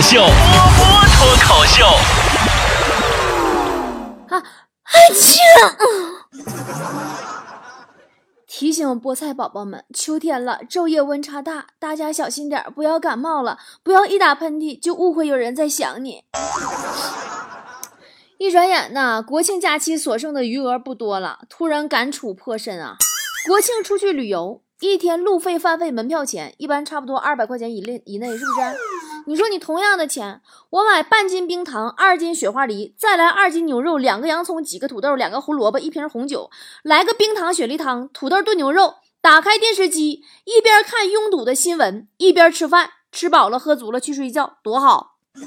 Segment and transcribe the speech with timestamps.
[0.00, 1.84] 秀，波波脱口秀。
[4.28, 4.42] 啊，
[4.84, 5.38] 爱情。
[8.46, 16.24] 提醒菠菜宝宝们，秋天了，昼夜温差大，大家小心点，不要感冒了，不要一打喷嚏就误会有人在想你。
[18.38, 22.96] 一转眼呢，国庆假期所剩的余额不多了，突然感触颇深啊！
[23.46, 28.60] 国庆出去旅游，一天路费、饭费、门票钱，一般差不多二百块钱以内以内，是不是？
[29.26, 36.50] 你说你同样的钱，我买半斤冰糖、二斤雪花梨，再来二斤牛肉、两个洋葱、几个土豆、两个胡萝卜、一瓶红酒，
[36.82, 45.16] 来个冰糖雪梨汤、土豆炖牛肉，打开电视机，一边看拥堵的新闻，一边吃饭，吃饱了喝足了去睡觉，多好！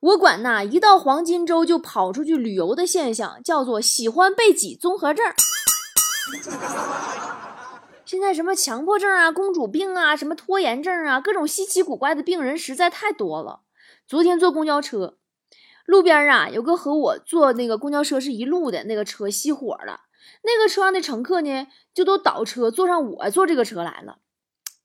[0.00, 5.26] 我管那，一到黄金周就跑出去旅游的现象叫做喜欢被挤综合症。
[8.06, 13.62] 现在什么强迫症啊、公主病啊、什么拖延症啊，各种稀奇古怪的病人实在太多了。
[14.06, 15.16] 昨天坐公交车，
[15.86, 20.02] 路边啊有个和我坐那个公交车是一路的那个车熄火了，
[20.44, 24.18] 那个车上的乘客呢就都倒车坐上我坐这个车来了。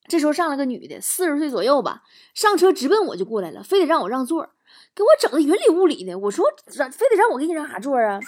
[0.07, 2.01] 这时候上来个女的，四十岁左右吧，
[2.33, 4.49] 上车直奔我就过来了，非得让我让座。
[4.95, 8.19] 给我整的云里雾里的，我说非得让我给你让啥座啊？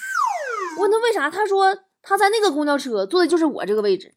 [0.78, 1.31] 问他为啥？
[1.31, 4.14] 他说他在那个公交车坐的就是我这个位置。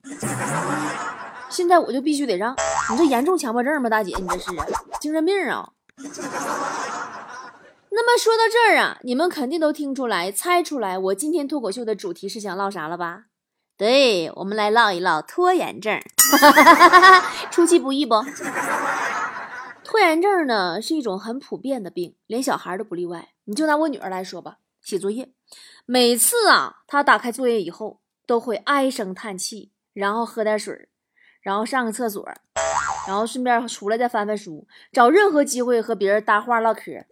[1.57, 2.55] 现在我就必须得让
[2.93, 4.15] 你这严重强迫症吗，大姐？
[4.21, 4.51] 你这是
[5.01, 5.67] 精神病啊？
[7.89, 13.23] 那么说到这儿啊，你们肯定都听出来、猜出来，我今天脱口秀的主题是想唠啥了吧？
[13.79, 15.99] 对，我们来唠一唠拖延症，
[17.51, 18.17] 出其不意不？
[19.83, 23.31] 拖延症呢是一种很普遍的病，连小孩都不例外。
[23.45, 25.31] 你就拿我女儿来说吧，写作业，
[25.87, 30.91] 每次啊，她打开作业以后都会唉声叹气，然后喝点水，
[31.47, 32.29] 然后上个厕所，
[33.07, 37.07] 然后顺便出来再翻翻书，找任何机会和别人搭话唠嗑。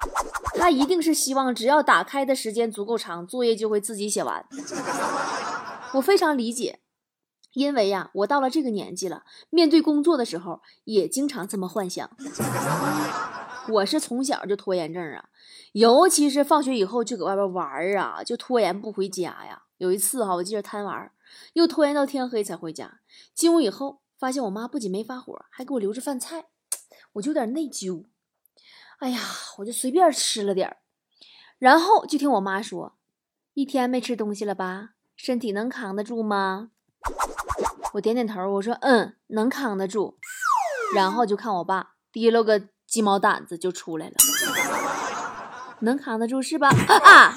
[0.57, 4.45] 他一定是希望只要打开的时间足够长，作业就会自己写完。
[5.93, 6.81] 我非常理解。
[7.53, 12.11] 因为呀，我到了这个年纪了，面对工作的时候也经常这么幻想。
[13.71, 15.27] 我是从小就拖延症啊，
[15.75, 17.65] 尤其是放学以后就搁外边玩
[17.97, 19.63] 啊，就拖延不回家呀。
[19.79, 21.13] 有一次哈，我记得贪玩，
[21.53, 22.99] 又拖延到天黑才回家。
[23.33, 26.47] 进屋以后，发现我妈不仅没发火，还给我留着饭菜，
[27.13, 28.07] 我就有点内疚。
[29.01, 29.21] 哎呀，
[29.59, 30.79] 我就随便吃了点儿，
[31.59, 32.97] 然后就听我妈说
[33.53, 34.93] ：“一天没吃东西了吧？
[35.15, 36.71] 身体能扛得住吗？”
[37.93, 40.17] 我点点头，我说嗯，能扛得住。
[40.95, 44.15] 然后就看我爸提了个鸡毛掸子就出来了，
[45.81, 46.71] 能扛得住是吧？
[46.71, 47.37] 啊！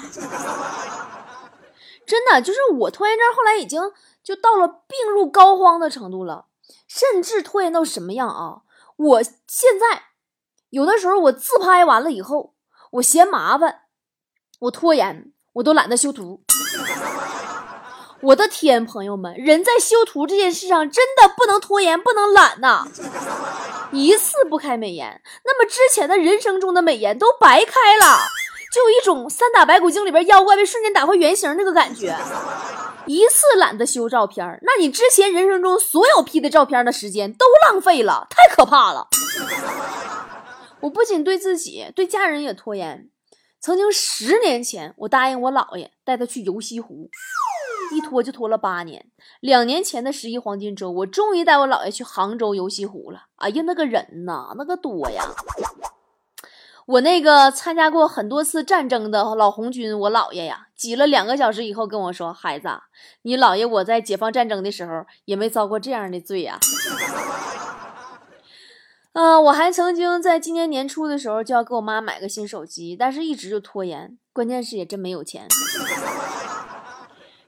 [2.06, 3.78] 真的，就是我拖延症后来已经
[4.24, 6.46] 就到了病入膏肓的程度了，
[6.86, 8.62] 甚至拖延到什么样啊？
[8.96, 10.02] 我现在
[10.70, 12.54] 有的时候我自拍完了以后，
[12.92, 13.82] 我嫌麻烦，
[14.60, 16.42] 我拖延，我都懒得修图。
[18.20, 22.84] 我的天，朋友们，人在修图这件事上真的不能拖延，不能懒呐！
[23.92, 28.18] 一次不开美颜，那么之前的人生中的美颜都白开了，
[28.72, 32.14] 就有一种《三打白骨精》里边妖怪被瞬间打回原形那个感觉。
[33.08, 39.08] 一次懒得修照片，那你之前人生中所有 P 的照片的时间都浪费了，太可怕了！
[40.80, 43.10] 我不仅对自己，对家人也拖延。
[43.60, 47.10] 曾经十年前，我答应我姥爷带他去游西湖。
[47.90, 49.06] 一拖就拖了八年，
[49.40, 53.22] 两年前的十一黄金周，我终于带我姥爷去杭州游西湖了。
[53.36, 55.24] 哎呀，那个人呐，那个多呀！
[56.88, 62.66] 我那个参加过很多次战争的老红军，我姥爷呀，挤了两个小时以后跟我说：“孩子，
[63.22, 66.58] 你姥爷我在解放战争的时候也没遭过这样的罪呀。”
[69.12, 75.46] 嗯，我还曾经在今年年初的时候就要给我妈买个新手机，但是一直就拖延，关键是也真没有钱。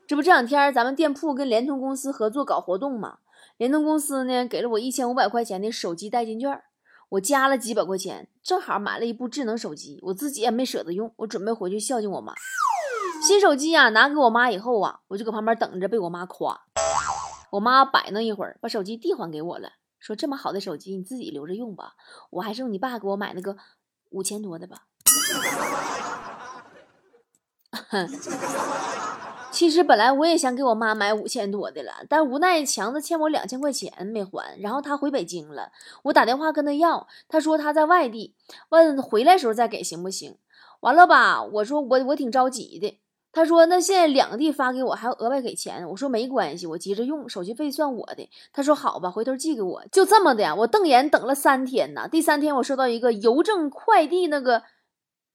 [0.06, 3.14] 这不这两天咱们店铺跟联通公司合作搞活动嘛？
[3.56, 6.62] 联通公司呢给了我一千五百块钱的手机代金券，
[7.10, 12.32] 我加了几百块钱，正好买了一部智能手机，我自己也没舍得用，我准备回去孝敬我妈。
[13.26, 16.62] 新手机呀拿给我妈以后啊，我就搁旁边等着被我妈夸。
[17.50, 21.94] 我妈摆弄一会儿，把手机递还给我了，说这么好的手机你自己留着用吧，
[22.30, 23.56] 我还是用你爸给我买那个
[24.10, 24.84] 五千多的吧。
[29.50, 35.72] 其实本来我也想给我妈买五千多的了，但无奈强子欠我两千块钱没还，然后他回北京了，
[36.04, 38.34] 我打电话跟他要，他说他在外地，
[38.70, 40.36] 问回来时候再给行不行？
[40.80, 43.00] 完了吧，我说我我挺着急的，
[43.32, 52.08] 他说：“那现在两地发给我，还要额外给钱。”我说：“没关系，我急着用，手续费算我的。”他说：“好吧，回头寄给我。”就这么的呀，我瞪眼等了三天呢。
[52.10, 54.62] 第三天，我收到一个邮政快递那个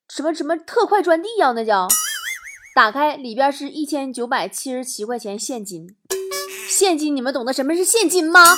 [0.10, 1.88] 什么什么特快专递呀，那叫
[2.76, 5.96] 打开里边是一千九百七十七块钱现金。
[6.68, 8.54] 现金，你们懂得什么是现金吗？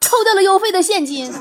[0.00, 1.32] 扣掉了邮费的现金。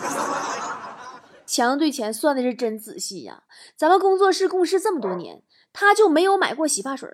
[1.45, 3.43] 强对钱算的是真仔细呀！
[3.75, 5.43] 咱们工作室共事这么多年。
[5.71, 7.07] 他就没有买过洗发水，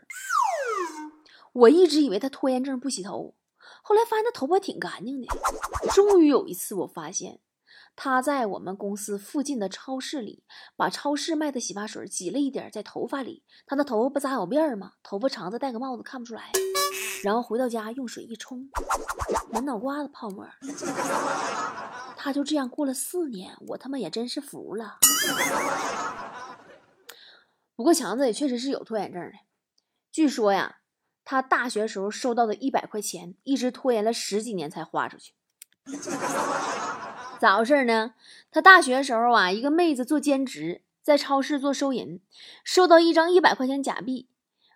[1.52, 3.36] 我一直以为他拖延症不洗头，
[3.82, 5.28] 后来发现他头发挺干净的。
[5.94, 7.42] 终于有一次，我发现
[7.96, 10.44] 他在我们公司附近的超市里，
[10.76, 13.44] 把超市卖的洗发水挤了一点在头发里。
[13.66, 14.94] 他的头不扎小辫儿吗？
[15.04, 16.52] 头发长的戴个帽子看不出来。
[17.24, 18.68] 然后回到家用水一冲，
[19.52, 20.46] 满脑瓜子泡沫。
[22.18, 24.98] 他就这样过了四年，我他妈也真是服了。
[27.76, 29.32] 不过强子也确实是有拖延症的。
[30.12, 30.78] 据说呀，
[31.24, 35.34] 他大学时候收到的一百块钱，一直拖延了十几年才花出去。
[37.40, 38.14] 咋回事呢？
[38.52, 42.22] 他大学时候啊，一个妹子做兼职，在超市做收银，
[42.64, 44.30] 收到一张一百块钱假币，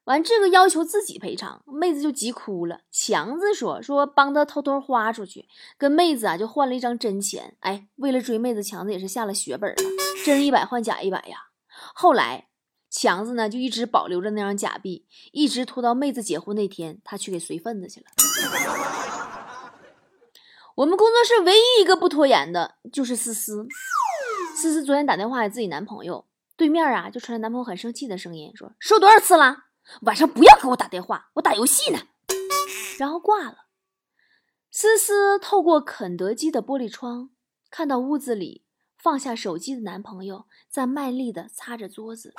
[0.05, 2.81] 完这个要求自己赔偿，妹子就急哭了。
[2.91, 7.55] 强子说说帮他偷偷花出去，跟妹子啊就换了一张真钱。
[7.61, 9.77] 哎，为了追妹子，强子也是下了血本了，
[10.25, 11.47] 真一百换假一百呀。
[11.93, 12.47] 后来。
[12.89, 18.05] 强子呢，就一直保留着那张假币，一直拖到妹子结婚那天，他去给随份子去了。
[20.77, 23.67] 我们工作室唯一一个不拖延的就是思思。
[24.55, 29.63] 思思昨天打电话给自己男朋友，对面啊就传来男朋友很生气的声音，说：“说多少次了，
[30.01, 31.97] 晚上不要给我打电话，我打游戏呢。”
[32.99, 33.65] 然后挂了。
[34.69, 37.31] 思思透过肯德基的玻璃窗，
[37.71, 38.63] 看到屋子里。
[38.99, 42.33] 放下手机的男朋友在卖力地擦着桌子，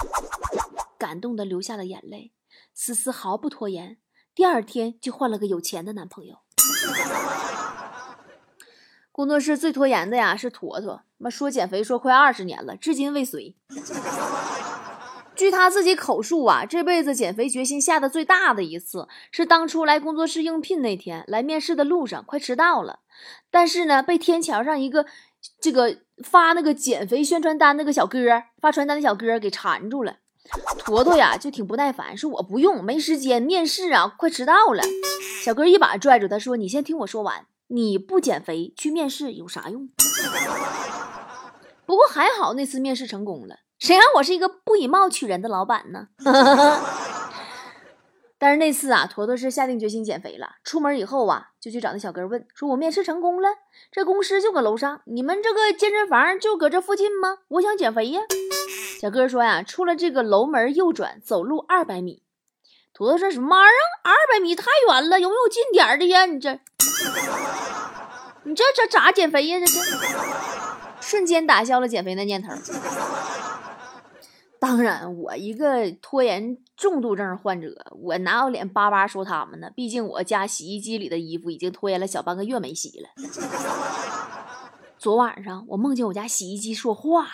[0.98, 2.32] 感动的流下了眼泪。
[2.74, 3.98] 思思毫不拖延，
[4.34, 6.40] 第二天就换了个有钱的男朋友。
[9.18, 13.56] 工作室最拖延的呀是坨坨，妈说减肥说快二十年了，至今未遂。
[15.34, 23.00] 据他自己口述啊，这辈子减肥决心下的最大的一次是当初来工作室应聘那天，来面试的路上快迟到了，
[23.50, 25.04] 但是呢被天桥上一个。
[25.60, 28.18] 这个发那个减肥宣传单那个小哥，
[28.60, 30.18] 发传单的小哥给缠住了，
[30.78, 34.82] 坨坨呀就挺不耐烦，说我不用，没时间面试啊，快迟到了。
[35.42, 39.88] 小哥一把拽住他说：“你先听我说完，你不减肥去面试有啥用？”
[41.86, 46.08] 不过还好那次面试成功了，谁让我是一个不以貌取人的老板呢？
[48.40, 50.56] 但是那次啊，坨坨是下定决心减肥了。
[50.62, 53.48] 出门以后啊，就去找那小哥问，说我面试成功了，
[53.90, 57.38] 这公司就搁楼上，你们这个健身房就搁这附近吗？
[57.48, 58.20] 我想减肥呀。
[59.00, 62.22] 小哥说呀，出了这个楼门右转，走路二百米。
[62.94, 63.80] 坨坨说什么玩意儿？
[64.02, 66.26] 二百米太远了，有没有近点的呀？
[66.26, 66.58] 你这，
[68.44, 69.58] 你这这咋减肥呀？
[69.60, 69.72] 这这
[71.00, 72.52] 瞬间打消了减肥的念头。
[74.60, 79.70] 当然，我一个拖延重度症患者，我哪有脸巴巴说他们呢？
[79.76, 83.08] 毕竟我家洗衣机里的衣服已经拖延了小半个月没洗了。
[84.98, 87.30] 昨晚上我梦见我家洗衣机说话了，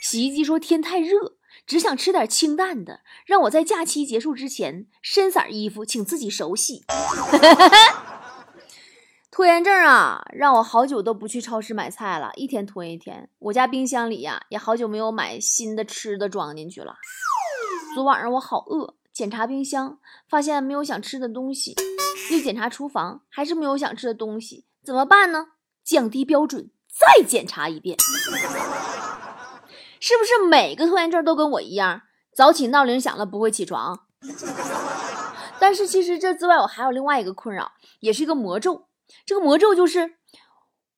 [0.00, 1.34] 洗衣机说天太热，
[1.66, 6.84] 只想吃点清淡的，让我在假期结束之前，深色衣服请自己手洗。
[9.30, 13.30] 拖延症啊，让我好久都不去超市买菜了，一天拖一天。
[13.38, 16.96] 我家冰箱里呀，也好久没有买新的吃的装进去了。
[17.94, 19.98] 昨晚上我好饿，检查冰箱，
[20.28, 21.74] 发现没有想吃的东西；
[22.30, 24.66] 又检查厨房，还是没有想吃的东西。
[24.84, 25.46] 怎么办呢？
[25.82, 27.96] 降低标准，再检查一遍。
[30.04, 32.02] 是不是每个拖延症都跟我一样，
[32.34, 34.00] 早起闹铃响了不会起床？
[35.60, 38.88] 但是其实这之外，我还有另外一个困扰，也是一个魔咒。
[39.24, 40.14] 这个魔咒就是，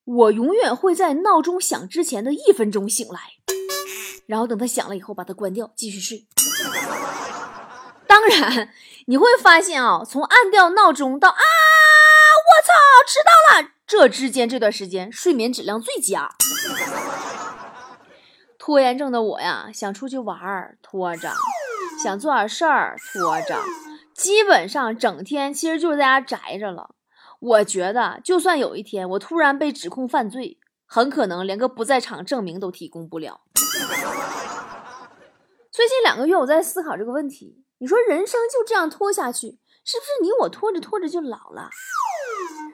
[0.05, 3.21] 我永远会在闹钟响之前的一分钟醒来，
[4.27, 6.27] 然后等它响了以后把它关掉，继续睡。
[8.07, 8.71] 当然，
[9.09, 11.43] 你会发现啊，从按掉闹钟到啊，我
[12.65, 12.73] 操，
[13.07, 16.31] 迟到了，这之间这段时间睡眠质量最佳。
[18.67, 21.31] 拖延症的我呀，想出去玩儿拖着，
[22.03, 23.63] 想做点事儿拖着，
[24.15, 26.95] 基本上整天其实就是在家宅着了。
[27.41, 33.43] 我觉得，就算有一天我突然被指控犯罪，很可能连个不在场证明都提供不了。
[35.71, 37.63] 最近两个月，我在思考这个问题。
[37.77, 41.69] 你说人生就这样拖下去，是不是你我拖着拖着就老了？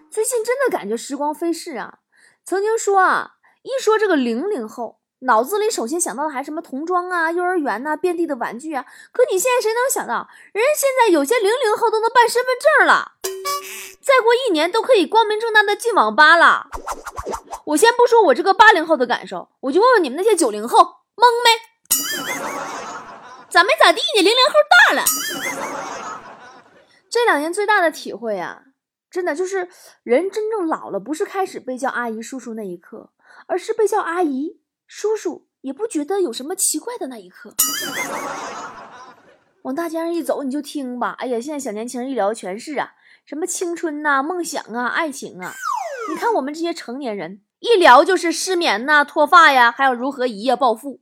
[0.09, 1.99] 最近真的感觉时光飞逝啊！
[2.45, 3.33] 曾经说啊，
[3.63, 8.87] 一说这个零零后，脑子里首先想到的还是什么童装啊、幼儿园呐、遍地的玩具啊。
[9.13, 13.13] 可你现在谁能想到，人家现在有些零零后都能办身份证了，
[14.01, 16.69] 再过一年都可以光明正大的进网吧了。
[17.67, 20.79] 我先不说我这个八零后的感受，我就问问你们那些九零后，
[21.17, 21.51] 懵没？
[23.51, 24.23] 咋没咋地呢？
[24.23, 24.55] 零零后
[24.89, 25.05] 大了。
[27.11, 28.63] 这两年最大的体会啊，
[29.11, 29.69] 真的就是
[30.03, 33.11] 人真正老了，不是开始被叫阿姨、叔叔那一刻，
[33.47, 34.60] 而是被叫阿姨。
[34.93, 37.55] 叔叔也不觉得有什么奇怪的那一刻，
[39.63, 41.15] 往大街上一走，你就听吧。
[41.21, 42.95] 哎呀，现在小年轻人一聊全是啊，
[43.25, 45.55] 什么青春呐、梦想啊、爱情啊。
[46.11, 50.99] 你看我们这些成年人一聊就是失眠呐、脱发呀，还有如何一夜暴富。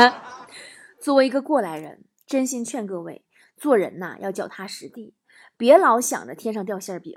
[1.00, 3.24] 作为一个过来人，真心劝各位，
[3.56, 5.14] 做人呐要脚踏实地，
[5.56, 7.14] 别老想着天上掉馅饼，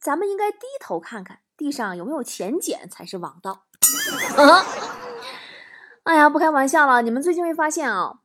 [0.00, 3.66] 咱们应该低头看看地上有没有钱捡才是王道。
[6.04, 8.20] 哎呀，不开玩笑了，你们最近会发现啊，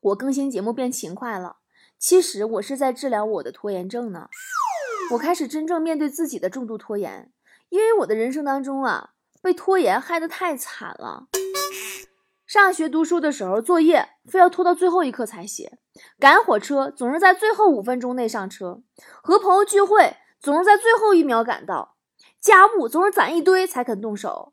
[0.00, 1.58] 我更新节目变勤快了。
[1.98, 4.28] 其实我是在治疗我的拖延症呢。
[5.12, 7.30] 我开始真正面对自己的重度拖延，
[7.68, 11.28] 因为我的人生当中啊，被拖延害得太惨了。
[12.46, 15.78] 上学读书的时候，作业非要拖到最后一刻才写；
[16.18, 18.82] 赶火车总是在最后五分钟内上车；
[19.22, 21.94] 和朋友聚会总是在最后一秒赶到；
[22.40, 24.52] 家务总是攒一堆才肯动手。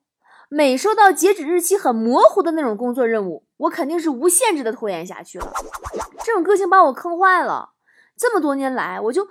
[0.56, 5.52] 每收到截止日期很模糊的那种工作任务，我肯定是无限制的拖延下去了。
[6.24, 7.72] 这种个性把我坑坏了。
[8.16, 9.28] 这么多年来，我就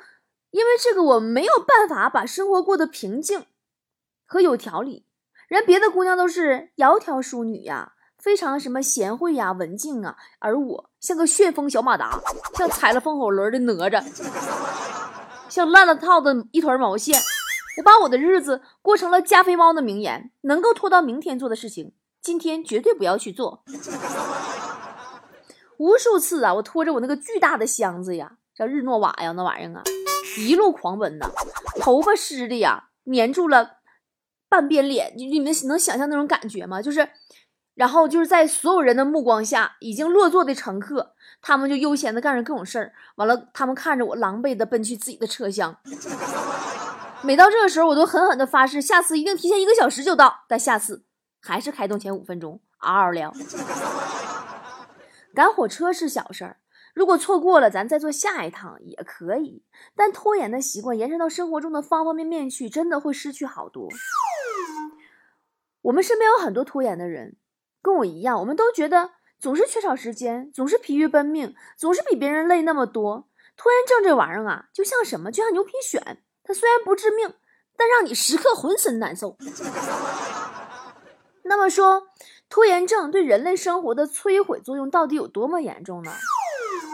[0.50, 3.46] 因为这个，我没有办法把生活过得平静
[4.26, 5.06] 和有条理。
[5.46, 12.18] 人别的姑娘都是窈窕淑女呀，非常什么贤惠呀、文静啊，而我像个旋风小马达，
[12.56, 14.04] 像踩了风火轮的哪吒，
[15.48, 17.22] 像烂了套的一团毛线。
[17.78, 23.64] 我把我的日子过成了加菲猫的名言：能够拖到明天做的事情，今天绝对不要去做。
[25.78, 29.82] 无数次啊，我拖着我那个巨大的箱子呀，叫日诺瓦呀，那玩意儿啊，
[30.38, 31.26] 一路狂奔呐，
[31.80, 33.78] 头发湿的呀，粘住了
[34.48, 35.14] 半边脸。
[35.16, 36.80] 你你们能想象那种感觉吗？
[36.82, 37.08] 就是，
[37.74, 42.92] 然后就是在所有人的目光下，已经落座的乘客，他们就悠闲的干着各种事儿。
[43.16, 45.76] 完了，他们看着我狼狈的奔去自己的车厢。
[47.24, 50.44] 每到这个时候，我都狠狠的发誓，下次一定提前一个小时就到。
[50.48, 51.04] 但下次
[51.40, 53.32] 还是开动前五分钟，嗷嗷聊。
[55.34, 56.56] 赶火车是小事儿，
[56.94, 59.64] 如果错过了，咱再坐下一趟也可以。
[59.94, 63.88] 但拖延的习惯延伸到生活中的方方面面去，真的会失去好多。
[65.82, 67.36] 我们身边有很多拖延的人，
[67.80, 73.28] 跟我一样，我们都觉得总是缺少时间，总是疲于奔命，总是比别人累那么多。
[73.56, 75.30] 拖延症这玩意儿啊，就像什么？
[75.30, 76.16] 就像牛皮癣。
[76.44, 77.34] 它虽然不致命，
[77.76, 79.36] 但让你时刻浑身难受。
[81.44, 82.08] 那么说，
[82.48, 86.12] 拖延症对人类生活的摧毁作用到底有多么严重呢？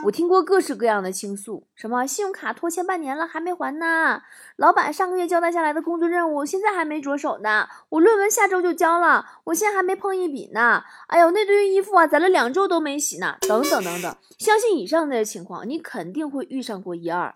[0.04, 4.22] 我听过各式各样的倾诉，什么信用卡拖欠半年了还没还呢？
[4.54, 7.68] 老板上个月交代下来的工作任务现在还没着手呢？
[7.88, 10.84] 我论文下周就交了，我现在还没碰一笔呢？
[11.08, 13.36] 哎呦，那堆衣服啊，攒了两周都没洗呢？
[13.40, 17.34] 等等等等，相信以上这些情况，你肯定会遇上过一二。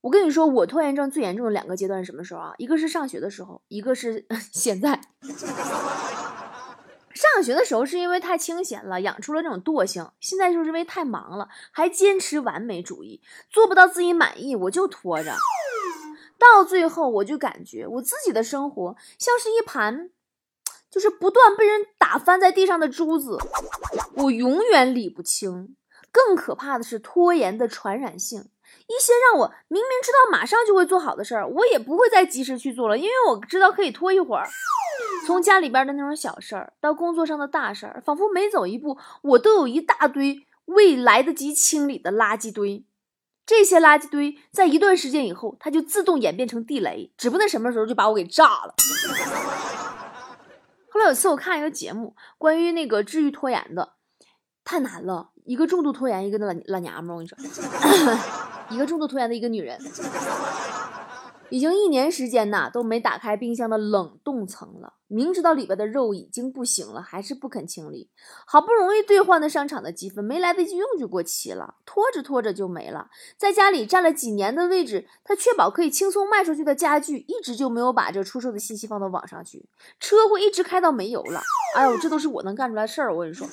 [0.00, 2.54] 我跟你说，我拖延症最严重的两个阶段是什么时候啊？
[2.58, 5.00] 一个是上学的时候，一个是 现在。
[7.14, 15.34] 上学的时候是因为太清闲了，养出了这种惰性；现在就是因为太忙了，还坚持完美主义，做不到自己满意我就拖着。
[16.38, 20.10] 到最后，我就感觉我自己的生活像是一盘，
[20.88, 23.36] 就是不断被人打翻在地上的珠子，
[24.14, 25.74] 我永远理不清。
[26.12, 28.48] 更可怕的是拖延的传染性。
[28.88, 34.48] 一些让我明明知道马上就会做好的事儿，我也不会再及时去做了，因为我知道可以拖一会儿。
[35.26, 42.86] 从家里边的那种小事儿到工作上的大事儿，仿佛每走一步，我都有一大堆未来得及清理的垃圾堆。
[43.44, 48.74] 这些垃圾堆在一段时间以后，它就自动演变成地雷，指不定什么时候就把我给炸了。
[50.90, 53.92] 后来有次我看一个节目，关于那个治愈拖延的，
[54.64, 58.47] 太难了，一个重度拖延，一个懒懒娘们儿，我跟你说。
[58.70, 59.78] 一个重度拖延的一个女人，
[61.48, 64.94] 已经一年时间呐都没打开冰箱的冷冻层了。
[65.06, 68.10] 明知道里边的肉已经不行了，还是不肯清理。
[68.46, 73.08] 好不容易兑换的商场的积分没来得及用就过期了，拖着拖着就没了。
[73.38, 79.64] 在家里占了几年的位置，他确保可以轻松卖出去的家具，一直就没有把这出售的信息放到网上去。
[79.98, 81.40] 车会一直开到没油了。
[81.74, 83.48] 哎呦，这都是我能干出来事儿，我跟你说。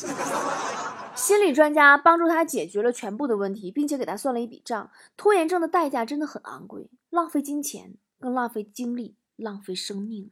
[1.15, 4.91] 心理专家帮助他解决了全部的问题，并且给他算了一笔账。
[5.15, 10.31] 拖延症的代价真的很昂贵，浪费金钱，更浪费精力，浪费生命。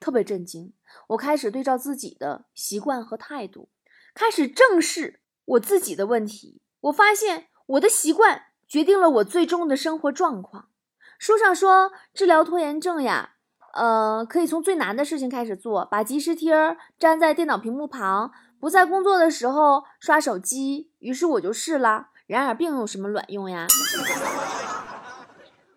[0.00, 0.72] 特别震惊。
[1.08, 3.68] 我开始对照自己的习惯和态度，
[4.14, 6.62] 开始正视我自己的问题。
[6.80, 10.70] 我发现我的习惯决定了我最终的生活状况。
[11.18, 13.34] 书上说，治疗拖延症呀，
[13.74, 16.54] 呃，可以从最难的事情开始做，把及时贴
[16.98, 20.90] 粘在电脑屏幕旁，不在工作的时候刷手机。
[20.98, 23.66] 于是我就试了，然而并没有什么卵用呀。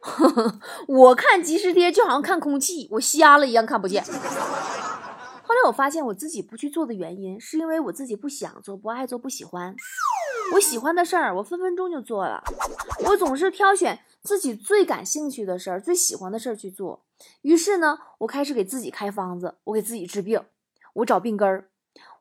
[0.88, 4.04] 我看及时贴就好像看空气，我瞎了一样看不见。
[4.04, 9.74] 后来我发现我自己不去做的原因，是因为我自己不想做、不爱做、不喜欢。
[10.56, 12.44] 我喜欢的事儿，我分分钟就做了。
[13.06, 17.06] 我总是挑选自己最感兴趣的事儿、最喜欢的事儿去做。
[17.44, 20.44] 于是呢，我开始给自己开方子，我给自己治病，
[20.96, 21.70] 我找病根儿。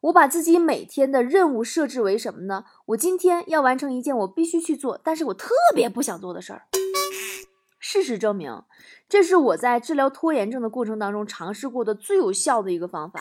[0.03, 2.65] 我把自己每天的任务设置为什么呢？
[2.87, 6.67] 我今天要完成一件我必须去做，但是我特别不想做的事儿。
[7.79, 8.63] 事实证明，
[9.09, 13.21] 这是我在治疗拖延症的过程当中尝试过的最有效的一个方法。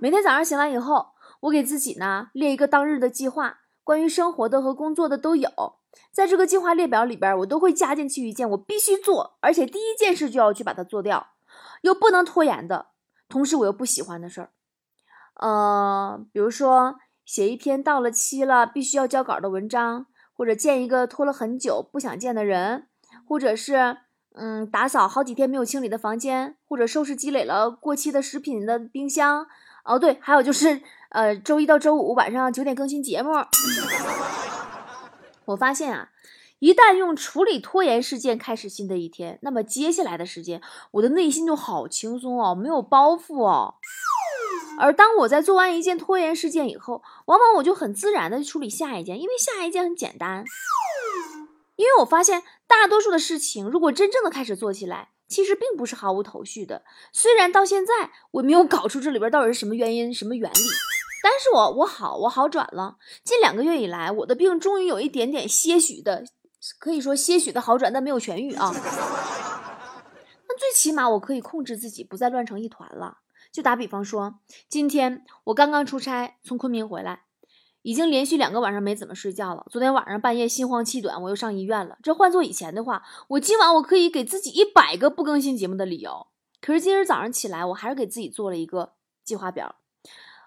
[0.00, 1.10] 每天早上醒来以后，
[1.42, 5.48] 我给自己呢列一个当日的计划，关于生活的和工作的都有。
[6.10, 11.28] 在这个计划列表里边，我都会加进去一件我必须做，而且第一件事就要去把它做掉，
[11.82, 12.88] 又不能拖延的，
[13.28, 14.50] 同时我又不喜欢的事儿。
[15.36, 22.88] 呃，比如说写一篇到了期了必须要交稿的文章，或者见一个拖了很久不想见的人。
[23.28, 23.96] 或者是，
[24.34, 29.46] 嗯，打扫好几天没有清理的房间，或者收拾积累了过期的食品的冰箱。
[29.84, 33.30] 哦，对，还有就是，呃，周一到周五晚上九点更新节目。
[35.46, 36.10] 我发现啊，
[36.58, 40.60] 一旦用处理拖延事件开始新的一天，那么接下来的时间，
[40.92, 43.74] 我的内心就好轻松哦，没有包袱哦。
[44.78, 50.44] 而当我在做完一件拖延事件以后，往往我就很自然的处理下一件，因为下一件很简单。
[51.76, 56.82] 因为我发现大多数的事情，如果真正的开始做起来，其实并不是毫无头绪的。
[57.12, 57.92] 虽然到现在
[58.30, 60.64] 我没有搞出这里边到底是什么原因、什么原理，
[61.22, 62.96] 但是我我好我好转了。
[63.24, 66.24] 近两个月以来，我的病终于有一点点些许的，
[66.78, 68.72] 可以说些许的好转，但没有痊愈啊。
[70.48, 73.18] 那最起码我可以控制自己，不再乱成一团了。
[73.56, 77.22] 就打比方说，今天我刚刚出差从昆明回来。
[77.80, 79.64] 已经连续两个晚上没怎么睡觉了。
[79.70, 81.96] 昨天晚上半夜心慌气短，我又上医院了。
[82.02, 86.26] 这换做以前的话，我今晚我可以给自己一百个不更新节目的理由。
[86.60, 88.92] 可是今日早上起来，我还是给自己做了一个
[89.24, 89.76] 计划表。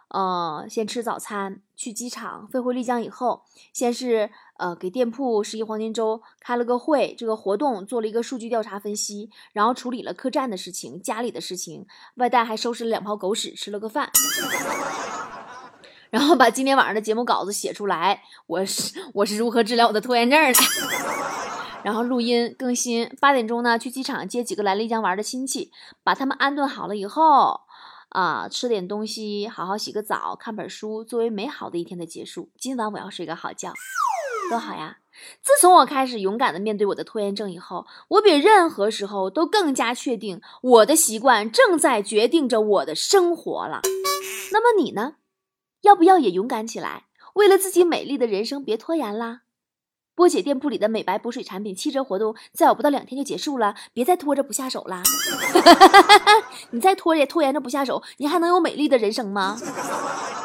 [0.10, 3.42] 呃，先吃早餐，去机场，飞回丽江以后，
[3.74, 14.12] 先是呃给店铺十一黄金周开了个会，这个活动做了一个数据调查分析，然后处理了客栈的事情、家里的事情，外带还收拾了两泡狗屎，吃了个饭。
[16.12, 20.60] 然后把今天晚上的节目稿子写出来，我是我是如何治疗我的拖延症的。
[21.82, 25.72] 然后录音更新，八点钟呢去机场接几个来丽江玩的亲戚，
[26.04, 27.62] 把他们安顿好了以后，
[28.10, 32.50] 啊吃点东西，好好洗个澡，看本书，作为美好的一天的结束。
[32.58, 33.72] 今晚我要睡个好觉，
[34.50, 34.98] 多好呀！
[35.42, 43.82] 自从我开始勇敢的面对我的拖延症以后，我比任何时候都更加确定，我的习惯正在决定着我的生活了。
[44.52, 45.16] 那么你呢？
[45.82, 47.06] 要不要也勇敢起来？
[47.36, 49.42] 为了自己美丽的人生，别拖延啦！
[50.16, 55.04] 波姐店铺里的美白补水产品七折活动，再有不到两天就结束了，别再拖着不下手啦！
[56.72, 59.58] 你再拖也拖延着不下手，你还能有美丽的人生吗？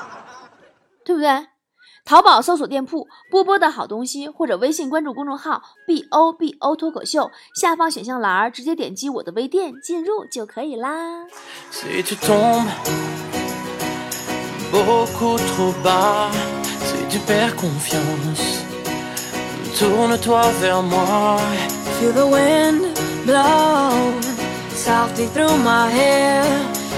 [1.04, 1.46] 对不对？
[2.06, 11.24] 淘宝搜索店铺波波的好东西，或者微信关注公众号 B O B O 脱口秀，下方选项栏直接点击我的微店进入就可以啦。
[14.70, 16.30] beaucoup trop bas.
[16.84, 18.60] Si tu perds confiance,
[19.78, 21.40] tourne-toi vers moi.
[21.98, 22.92] Feel the wind
[23.24, 24.12] blow
[24.74, 26.44] softly through my hair.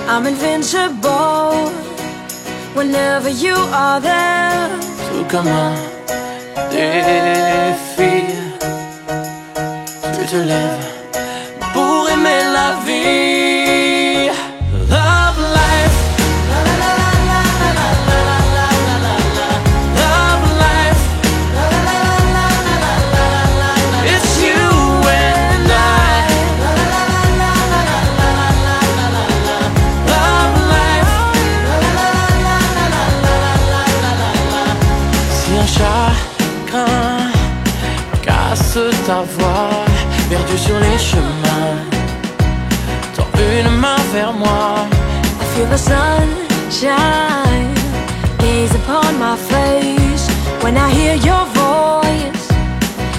[0.09, 1.71] I'm invincible
[2.75, 4.76] whenever you are there.
[5.17, 5.75] tout comme un
[6.71, 8.25] défi.
[10.15, 10.96] Tu te lèves.
[39.07, 39.71] Ta voix,
[40.29, 41.77] perdu sur les chemins.
[43.15, 44.87] Tends une main vers moi.
[45.41, 46.95] I feel the sunshine
[48.39, 50.29] gaze upon my face.
[50.63, 52.51] When I hear your voice,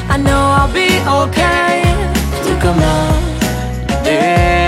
[0.09, 1.81] I know I'll be okay.
[2.43, 4.66] Tout comme un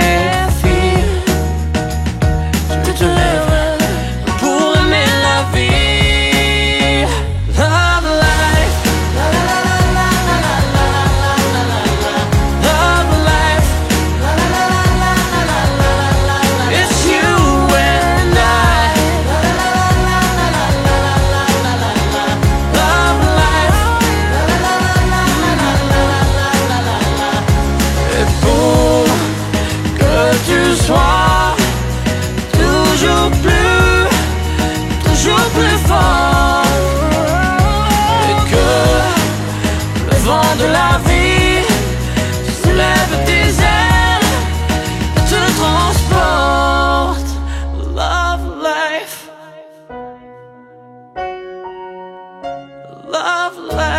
[53.20, 53.89] of love.